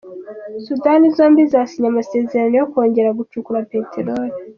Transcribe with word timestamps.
Sudani 0.65 1.07
zombi 1.15 1.41
zasinye 1.53 1.87
amasezerano 1.89 2.55
yo 2.61 2.67
kongera 2.71 3.17
gucukura 3.19 3.65
peteroli 3.71 4.35